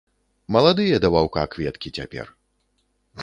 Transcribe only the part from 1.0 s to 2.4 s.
да ваўка кветкі цяпер.